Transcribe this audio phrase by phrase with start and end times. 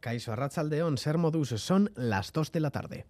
[0.00, 3.06] Caixo Arrachaldeón, Ser Modus, son las 2 de la tarde.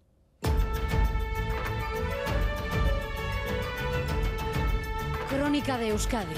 [5.29, 6.35] Crónica de Euskadi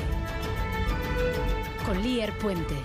[1.86, 2.76] con Lier Puente.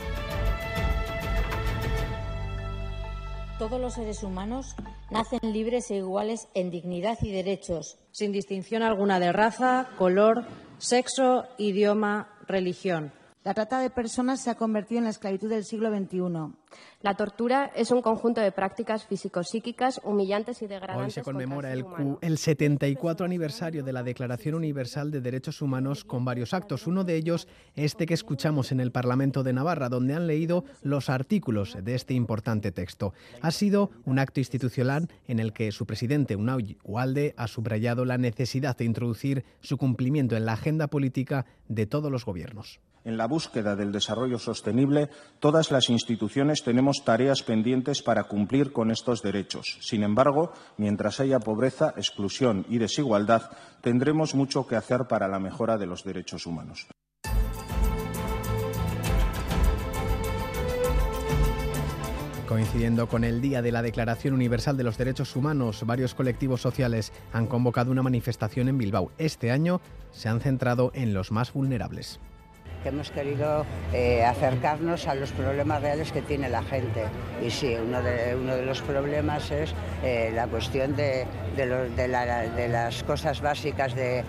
[3.58, 4.74] Todos los seres humanos
[5.10, 10.44] nacen libres e iguales en dignidad y derechos, sin distinción alguna de raza, color,
[10.78, 13.12] sexo, idioma, religión.
[13.48, 16.18] La trata de personas se ha convertido en la esclavitud del siglo XXI.
[17.00, 21.06] La tortura es un conjunto de prácticas físico-psíquicas humillantes y degradantes.
[21.06, 21.86] Hoy se conmemora el,
[22.20, 26.86] el 74 aniversario de la Declaración Universal de Derechos Humanos con varios actos.
[26.86, 31.08] Uno de ellos, este que escuchamos en el Parlamento de Navarra, donde han leído los
[31.08, 33.14] artículos de este importante texto.
[33.40, 38.18] Ha sido un acto institucional en el que su presidente, Unai Ualde, ha subrayado la
[38.18, 42.78] necesidad de introducir su cumplimiento en la agenda política de todos los gobiernos.
[43.08, 45.08] En la búsqueda del desarrollo sostenible,
[45.40, 49.78] todas las instituciones tenemos tareas pendientes para cumplir con estos derechos.
[49.80, 53.50] Sin embargo, mientras haya pobreza, exclusión y desigualdad,
[53.80, 56.86] tendremos mucho que hacer para la mejora de los derechos humanos.
[62.46, 67.14] Coincidiendo con el Día de la Declaración Universal de los Derechos Humanos, varios colectivos sociales
[67.32, 69.12] han convocado una manifestación en Bilbao.
[69.16, 72.20] Este año se han centrado en los más vulnerables
[72.82, 77.04] que hemos querido eh, acercarnos a los problemas reales que tiene la gente.
[77.44, 83.02] Y sí, uno de, uno de los problemas es eh, la cuestión de, de, las
[83.04, 84.24] cosas básicas de,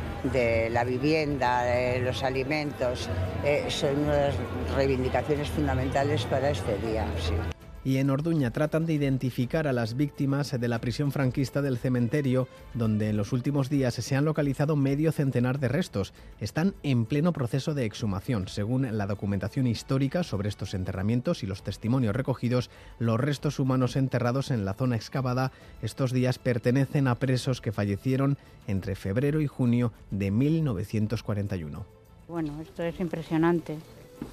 [0.72, 3.10] la vivienda, de los alimentos.
[3.44, 4.34] Eh, son unas
[4.76, 7.06] reivindicaciones fundamentales para este día.
[7.20, 11.78] Sí y en Orduña tratan de identificar a las víctimas de la prisión franquista del
[11.78, 16.14] cementerio, donde en los últimos días se han localizado medio centenar de restos.
[16.40, 18.48] Están en pleno proceso de exhumación.
[18.48, 24.52] Según la documentación histórica sobre estos enterramientos y los testimonios recogidos, los restos humanos enterrados
[24.52, 29.92] en la zona excavada estos días pertenecen a presos que fallecieron entre febrero y junio
[30.12, 31.86] de 1941.
[32.28, 33.78] Bueno, esto es impresionante,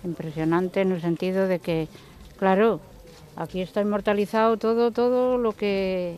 [0.04, 1.88] impresionante en el sentido de que,
[2.38, 2.80] claro,
[3.36, 6.16] Aquí está inmortalizado todo, todo lo que,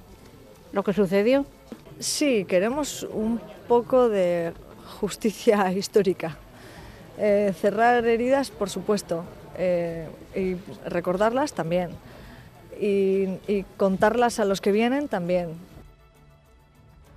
[0.73, 1.45] lo que sucedió.
[1.99, 4.53] Sí, queremos un poco de
[5.01, 6.37] justicia histórica.
[7.19, 9.25] Eh, cerrar heridas, por supuesto,
[9.57, 10.07] eh,
[10.37, 10.57] y
[10.89, 11.91] recordarlas también.
[12.81, 15.49] y contarlas a los que vienen también.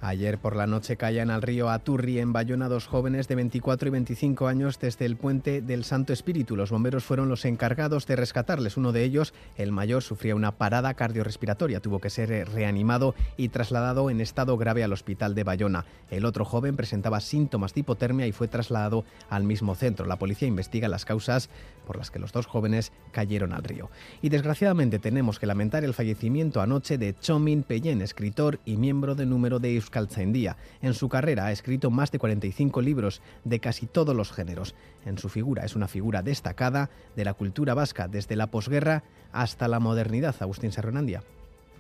[0.04, 3.92] Ayer por la noche caían al río Aturri en Bayona dos jóvenes de 24 y
[3.92, 6.56] 25 años desde el puente del Santo Espíritu.
[6.56, 8.78] Los bomberos fueron los encargados de rescatarles.
[8.78, 11.82] Uno de ellos, el mayor, sufría una parada cardiorrespiratoria.
[11.82, 15.86] Tuvo que ser eh, reanimado y trasladado en estado grave al hospital de Bayona.
[16.10, 20.08] El otro joven presentaba síntomas de hipotermia y fue trasladado al mismo centro.
[20.08, 21.52] La policía investiga las causas
[21.86, 23.92] por las que los dos jóvenes cayeron al río.
[24.24, 29.28] Y desgraciadamente tenemos que lamentar el fallecimiento anoche de Chomin Peyen, escritor y miembro de
[29.28, 29.70] número de
[30.32, 34.76] día En su carrera ha escrito más de 45 libros de casi todos los géneros.
[35.06, 39.68] En su figura es una figura destacada de la cultura vasca desde la posguerra hasta
[39.68, 40.36] la modernidad.
[40.40, 41.24] Agustín Serronandia.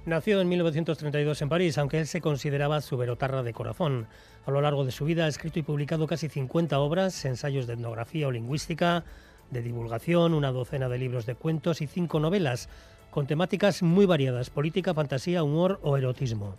[0.06, 4.08] Nació en 1932 en París, aunque él se consideraba su verotarra de corazón.
[4.48, 7.74] A lo largo de su vida ha escrito y publicado casi 50 obras, ensayos de
[7.74, 9.04] etnografía o lingüística,
[9.52, 12.68] de divulgación, una docena de libros de cuentos y cinco novelas,
[13.12, 16.56] con temáticas muy variadas, política, fantasía, humor o erotismo.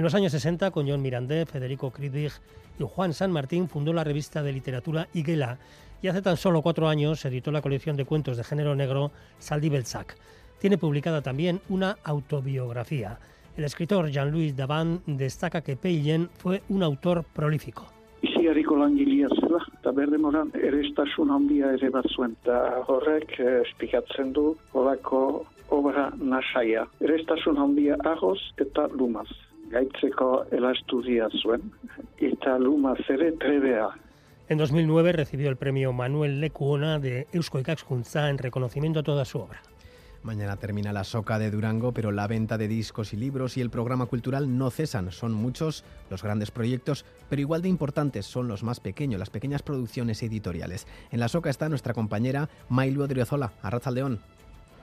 [0.00, 2.32] En los años 60, con John Mirandé, Federico Kridig
[2.78, 5.58] y Juan San Martín, fundó la revista de literatura Iguela
[6.00, 9.10] y hace tan solo cuatro años editó la colección de cuentos de género negro
[9.40, 10.16] Saldibelsac.
[10.58, 13.18] Tiene publicada también una autobiografía.
[13.58, 17.84] El escritor Jean-Louis Davan destaca que Peillen fue un autor prolífico.
[18.22, 24.56] Isiariko langilea zela, eta berdemoran erestasun handia ere bat zuen, eta horrek eh, espikatzen du
[24.72, 26.88] horako obra nasaia.
[27.04, 29.28] Erestasun handia ahoz eta lumaz.
[34.48, 39.38] En 2009 recibió el premio Manuel Lecuona de Eusko Ikakskuntza en reconocimiento a toda su
[39.38, 39.62] obra.
[40.22, 43.70] Mañana termina la soca de Durango, pero la venta de discos y libros y el
[43.70, 45.12] programa cultural no cesan.
[45.12, 49.62] Son muchos los grandes proyectos, pero igual de importantes son los más pequeños, las pequeñas
[49.62, 50.86] producciones editoriales.
[51.10, 53.52] En la soca está nuestra compañera Mailu Adriozola,
[53.94, 54.20] León.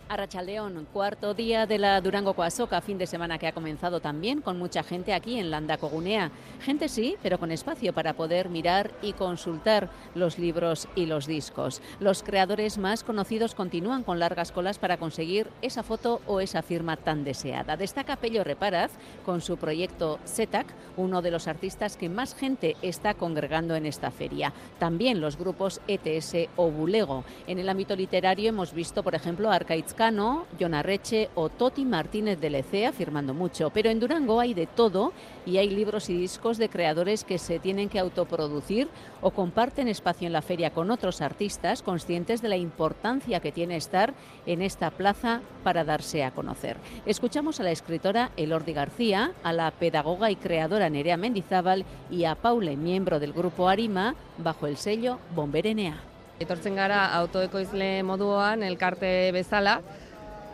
[0.09, 4.57] Arrachaldeón, cuarto día de la Durango Coasoca, fin de semana que ha comenzado también con
[4.57, 6.31] mucha gente aquí en Landacogunea.
[6.62, 11.81] Gente sí, pero con espacio para poder mirar y consultar los libros y los discos.
[12.00, 16.95] Los creadores más conocidos continúan con largas colas para conseguir esa foto o esa firma
[16.95, 17.75] tan deseada.
[17.75, 18.92] Destaca Pello Reparaz
[19.25, 24.12] con su proyecto ZETAC, uno de los artistas que más gente está congregando en esta
[24.12, 24.54] feria.
[24.80, 27.25] También los grupos ETS o Bulego.
[27.45, 32.39] En el ámbito literario hemos visto, por ejemplo, Arcaiz Cano, Jon Arreche o Toti Martínez
[32.39, 33.71] de Lecea firmando mucho.
[33.71, 35.11] Pero en Durango hay de todo
[35.45, 38.88] y hay libros y discos de creadores que se tienen que autoproducir
[39.21, 43.75] o comparten espacio en la feria con otros artistas conscientes de la importancia que tiene
[43.75, 44.13] estar
[44.45, 46.77] en esta plaza para darse a conocer.
[47.07, 52.35] Escuchamos a la escritora Elordi García, a la pedagoga y creadora Nerea Mendizábal y a
[52.35, 56.17] Paule, miembro del grupo Arima, bajo el sello Bomberenea.
[56.39, 59.80] Etortzen gara autoekoizle moduan elkarte bezala,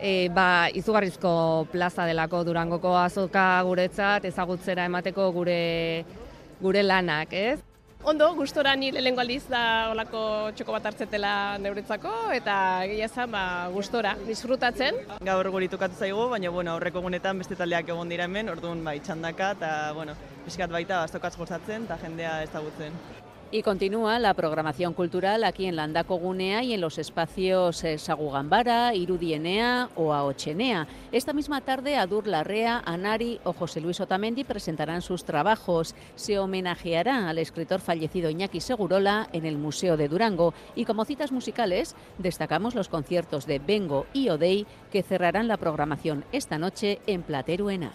[0.00, 5.60] e, ba, izugarrizko plaza delako Durangoko azoka guretzat ezagutzera emateko gure
[6.60, 7.60] gure lanak, ez?
[8.04, 13.44] Ondo, gustora ni lehengo aldiz da olako txoko bat hartzetela neuretzako eta egia esan ba
[13.72, 15.00] gustora disfrutatzen.
[15.24, 18.98] Gaur guri tokatu zaigu, baina bueno, aurreko egunetan beste taldeak egon dira hemen, orduan bai
[19.00, 23.23] txandaka eta bueno, pixkat baita bastokatz gozatzen eta jendea ezagutzen.
[23.54, 28.96] Y continúa la programación cultural aquí en Landaco Gunea y en los espacios eh, Sagugambara,
[28.96, 30.88] Irudienea o Aochenea.
[31.12, 35.94] Esta misma tarde Adur Larrea, Anari o José Luis Otamendi presentarán sus trabajos.
[36.16, 41.30] Se homenajeará al escritor fallecido Iñaki Segurola en el Museo de Durango y como citas
[41.30, 47.22] musicales destacamos los conciertos de Bengo y Odei que cerrarán la programación esta noche en
[47.22, 47.92] Plateruena.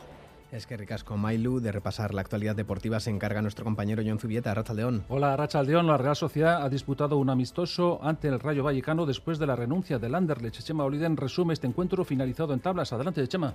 [0.51, 4.55] Es que ricasco Mailu de repasar la actualidad deportiva se encarga nuestro compañero John Zubieta,
[4.73, 5.03] León.
[5.07, 9.45] Hola Rachaldeón, la Real Sociedad ha disputado un amistoso ante el Rayo Vallecano después de
[9.45, 10.63] la renuncia del Anderlecht.
[10.63, 12.91] Chema Oliden resume este encuentro finalizado en tablas.
[12.91, 13.53] Adelante, Chema.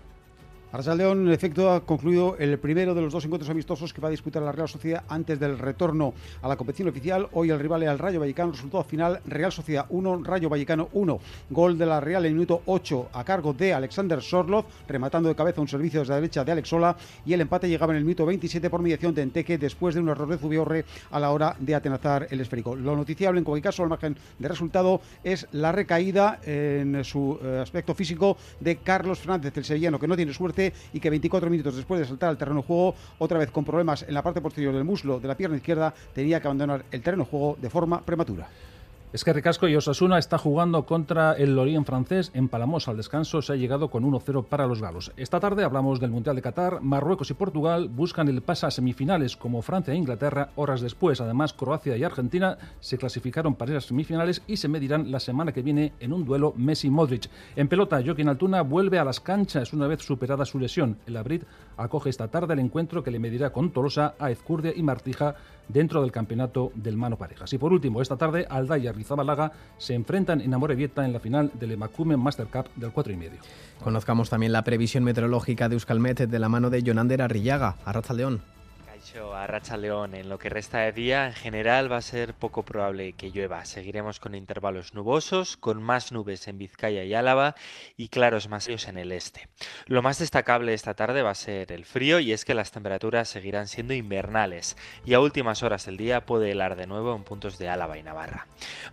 [0.83, 4.11] León, en efecto, ha concluido el primero de los dos encuentros amistosos que va a
[4.11, 7.29] disputar la Real Sociedad antes del retorno a la competición oficial.
[7.33, 8.51] Hoy el rival es el Rayo Vallecano.
[8.51, 11.21] Resultado final: Real Sociedad 1, Rayo Vallecano 1.
[11.51, 15.37] Gol de la Real en el minuto 8 a cargo de Alexander Sorlov, rematando de
[15.37, 16.97] cabeza un servicio desde la derecha de Alex Sola.
[17.25, 20.09] Y el empate llegaba en el minuto 27 por mediación de Enteque después de un
[20.09, 22.75] error de Zubiorre a la hora de atenazar el esférico.
[22.75, 27.61] Lo noticiable, en cualquier caso, al margen de resultado, es la recaída en su eh,
[27.63, 31.77] aspecto físico de Carlos Fernández, el sevillano, que no tiene suerte y que 24 minutos
[31.77, 34.73] después de saltar al terreno de juego, otra vez con problemas en la parte posterior
[34.75, 38.01] del muslo de la pierna izquierda, tenía que abandonar el terreno de juego de forma
[38.01, 38.49] prematura.
[39.15, 42.89] Es que Ricasco y Osasuna está jugando contra el Lorient francés en Palamos.
[42.89, 45.13] Al descanso se ha llegado con 1-0 para los galos.
[45.17, 46.81] Esta tarde hablamos del Mundial de Qatar.
[46.81, 51.21] Marruecos y Portugal buscan el pase a semifinales como Francia e Inglaterra horas después.
[51.21, 55.63] Además, Croacia y Argentina se clasificaron para esas semifinales y se medirán la semana que
[55.63, 57.31] viene en un duelo Messi-Modric.
[57.55, 60.99] En pelota, Joaquín Altuna vuelve a las canchas una vez superada su lesión.
[61.07, 61.45] El Abrid
[61.77, 65.37] acoge esta tarde el encuentro que le medirá con Tolosa, a Ezcurdia y Martija
[65.69, 67.53] dentro del campeonato del mano parejas.
[67.53, 71.51] Y por último, esta tarde Aldaya y Rizabalaga se enfrentan en Amorebieta en la final
[71.55, 73.39] del Emakumen Master Cup del 4 y medio.
[73.83, 78.43] Conozcamos también la previsión meteorológica de Euskalmet de la mano de Jonander Arrillaga, Arraza León
[79.35, 80.15] a Racha León.
[80.15, 83.65] En lo que resta de día, en general va a ser poco probable que llueva.
[83.67, 87.55] Seguiremos con intervalos nubosos, con más nubes en Vizcaya y Álava
[87.99, 89.47] y claros más en el este.
[89.87, 93.29] Lo más destacable esta tarde va a ser el frío y es que las temperaturas
[93.29, 94.75] seguirán siendo invernales
[95.05, 98.03] y a últimas horas del día puede helar de nuevo en puntos de Álava y
[98.03, 98.47] Navarra.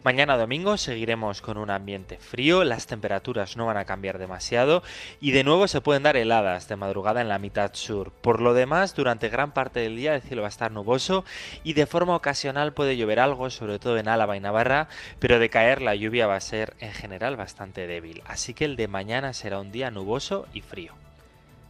[0.04, 4.84] Mañana domingo seguiremos con un ambiente frío, las temperaturas no van a cambiar demasiado
[5.22, 8.12] y de nuevo se pueden dar heladas de madrugada en la mitad sur.
[8.12, 11.24] Por lo demás, durante gran parte del día el cielo va a estar nuboso
[11.64, 14.88] y de forma ocasional puede llover algo, sobre todo en Álava y Navarra,
[15.20, 18.22] pero de caer la lluvia va a ser en general bastante débil.
[18.26, 20.94] Así que el de mañana será un día nuboso y frío.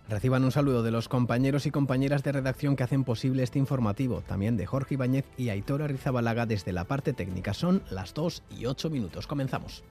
[0.09, 4.21] Reciban un saludo de los compañeros y compañeras de redacción que hacen posible este informativo,
[4.27, 7.53] también de Jorge Ibáñez y Aitor Arrizabalaga desde la parte técnica.
[7.53, 9.25] Son las 2 y 8 minutos.
[9.25, 9.83] Comenzamos.